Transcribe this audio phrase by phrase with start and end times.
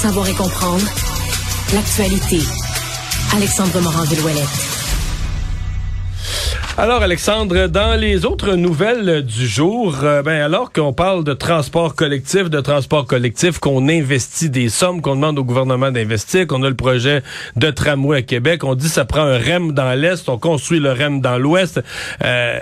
[0.00, 0.86] savoir et comprendre
[1.74, 2.38] l'actualité.
[3.36, 4.48] Alexandre Morand-Villouellette.
[6.78, 11.94] Alors Alexandre, dans les autres nouvelles du jour, euh, ben alors qu'on parle de transport
[11.94, 16.70] collectif, de transport collectif, qu'on investit des sommes, qu'on demande au gouvernement d'investir, qu'on a
[16.70, 17.22] le projet
[17.56, 20.92] de tramway à Québec, on dit ça prend un REM dans l'est, on construit le
[20.92, 21.82] REM dans l'ouest.
[22.24, 22.60] Euh,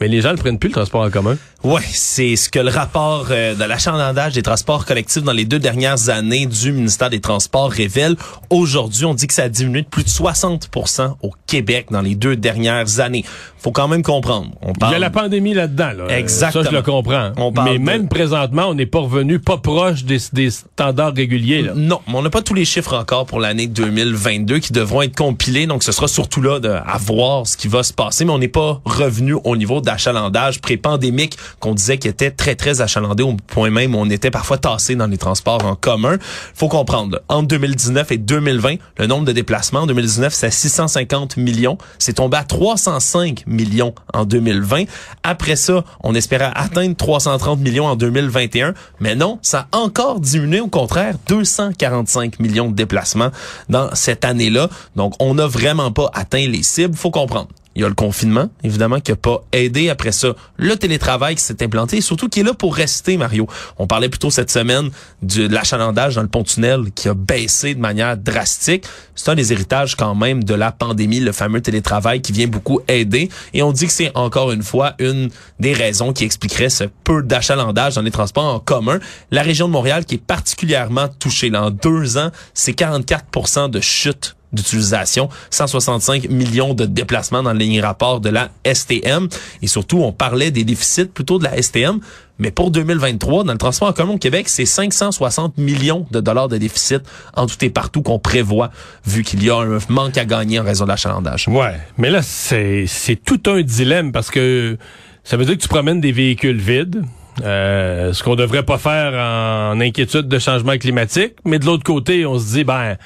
[0.00, 1.36] mais les gens ne prennent plus le transport en commun.
[1.64, 5.58] Ouais, c'est ce que le rapport euh, de l'achalandage des transports collectifs dans les deux
[5.58, 8.14] dernières années du ministère des Transports révèle.
[8.48, 12.14] Aujourd'hui, on dit que ça a diminué de plus de 60% au Québec dans les
[12.14, 13.24] deux dernières années.
[13.58, 14.52] Faut quand même comprendre.
[14.62, 14.92] On parle...
[14.92, 15.90] Il y a la pandémie là-dedans.
[15.96, 16.16] Là.
[16.16, 16.62] Exactement.
[16.62, 17.32] Ça, je le comprends.
[17.36, 21.62] On mais même présentement, on n'est pas revenu pas proche des, des standards réguliers.
[21.62, 21.72] Là.
[21.74, 25.16] Non, mais on n'a pas tous les chiffres encore pour l'année 2022 qui devront être
[25.16, 25.66] compilés.
[25.66, 28.24] Donc, ce sera surtout là de, à voir ce qui va se passer.
[28.24, 32.82] Mais on n'est pas revenu au niveau d'achalandage pré-pandémique qu'on disait qu'il était très, très
[32.82, 36.18] achalandé au point même où on était parfois tassé dans les transports en commun.
[36.54, 41.78] faut comprendre, entre 2019 et 2020, le nombre de déplacements en 2019, c'est 650 millions.
[41.98, 44.84] C'est tombé à 305 millions en 2020.
[45.22, 48.74] Après ça, on espérait atteindre 330 millions en 2021.
[49.00, 50.60] Mais non, ça a encore diminué.
[50.60, 53.30] Au contraire, 245 millions de déplacements
[53.70, 54.68] dans cette année-là.
[54.96, 56.94] Donc, on n'a vraiment pas atteint les cibles.
[56.94, 57.48] faut comprendre.
[57.78, 59.88] Il y a le confinement, évidemment, qui n'a pas aidé.
[59.88, 63.46] Après ça, le télétravail qui s'est implanté et surtout qui est là pour rester, Mario.
[63.78, 64.90] On parlait plutôt cette semaine
[65.22, 68.84] de l'achalandage dans le pont-tunnel qui a baissé de manière drastique.
[69.14, 72.80] C'est un des héritages quand même de la pandémie, le fameux télétravail qui vient beaucoup
[72.88, 73.28] aider.
[73.54, 77.22] Et on dit que c'est encore une fois une des raisons qui expliquerait ce peu
[77.22, 78.98] d'achalandage dans les transports en commun.
[79.30, 81.50] La région de Montréal qui est particulièrement touchée.
[81.50, 87.80] Dans deux ans, c'est 44% de chute d'utilisation, 165 millions de déplacements dans le ligne
[87.80, 89.28] rapport de la STM.
[89.62, 92.00] Et surtout, on parlait des déficits plutôt de la STM.
[92.38, 96.48] Mais pour 2023, dans le transport en commun au Québec, c'est 560 millions de dollars
[96.48, 97.02] de déficit
[97.34, 98.70] en tout et partout qu'on prévoit,
[99.04, 101.48] vu qu'il y a un manque à gagner en raison de l'achalandage.
[101.48, 102.86] Ouais, mais là, c'est
[103.24, 104.78] tout un dilemme parce que
[105.24, 107.02] ça veut dire que tu promènes des véhicules vides.
[107.44, 112.26] Euh, ce qu'on devrait pas faire en inquiétude de changement climatique, mais de l'autre côté,
[112.26, 112.96] on se dit ben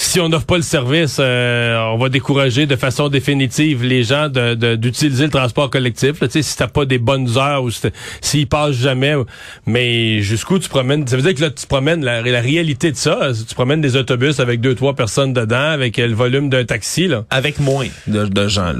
[0.00, 4.28] si on n'offre pas le service, euh, on va décourager de façon définitive les gens
[4.28, 6.20] d'utiliser le transport collectif.
[6.20, 7.70] Là, si t'as pas des bonnes heures ou
[8.22, 9.14] s'ils passent jamais.
[9.66, 13.30] Mais jusqu'où tu promènes Ça veut dire que là tu promènes la, réalité de ça.
[13.46, 17.24] Tu promènes des autobus avec deux trois personnes dedans, avec le volume d'un taxi là.
[17.28, 18.72] Avec moins de, gens.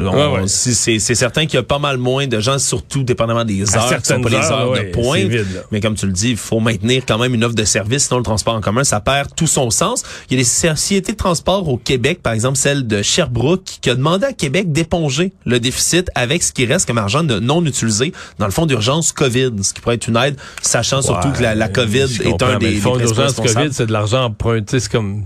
[0.46, 4.06] C'est certain qu'il y a pas mal moins de gens, surtout dépendamment des heures, qui
[4.06, 5.30] sont pas les heures de pointe.
[5.70, 8.06] mais comme tu le dis, il faut maintenir quand même une offre de service.
[8.06, 10.02] Sinon le transport en commun ça perd tout son sens.
[10.30, 13.90] Il y a des sociétés de transport au Québec, par exemple celle de Sherbrooke, qui
[13.90, 17.64] a demandé à Québec d'éponger le déficit avec ce qui reste comme argent de non
[17.64, 21.42] utilisé dans le fonds d'urgence COVID, ce qui pourrait être une aide, sachant surtout que
[21.42, 25.24] la, COVID est un des, le fonds d'urgence COVID, c'est de l'argent emprunté, c'est comme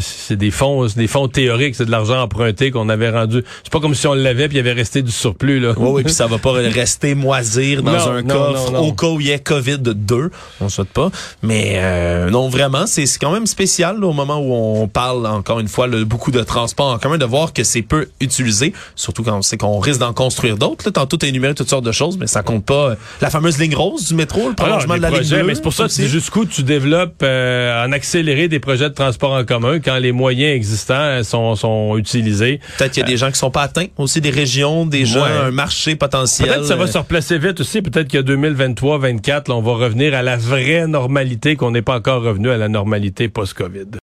[0.00, 3.44] c'est des fonds, des fonds théoriques, c'est de l'argent emprunté qu'on avait rendu.
[3.62, 5.74] C'est pas comme si on l'avait puis il avait resté du surplus là.
[5.76, 9.28] Oui, oui, puis ça va pas rester moisir dans un coffre au cas où il
[9.28, 10.30] y a Covid 2.
[10.60, 11.10] On souhaite pas,
[11.42, 15.68] mais euh, non vraiment, c'est quand même spécial au moment où on parle encore une
[15.68, 19.42] fois beaucoup de transports en commun de voir que c'est peu utilisé, surtout quand on
[19.42, 20.90] sait qu'on risque d'en construire d'autres.
[20.90, 23.74] Tantôt t'as énuméré toutes sortes de choses, mais ça compte pas euh, la fameuse ligne
[23.74, 25.44] rose du métro, le prolongement de la ligne bleue.
[25.44, 29.32] Mais c'est pour ça que jusqu'où tu développes euh, en accéléré des projets de transport
[29.32, 32.60] en commun quand les moyens existants sont, sont utilisés.
[32.78, 35.24] Peut-être qu'il y a des gens qui sont pas atteints, aussi des régions, des gens,
[35.24, 36.48] un marché potentiel.
[36.48, 37.82] Peut-être que ça va se replacer vite aussi.
[37.82, 42.22] Peut-être que 2023, 2024, on va revenir à la vraie normalité, qu'on n'est pas encore
[42.22, 43.86] revenu à la normalité post-Covid.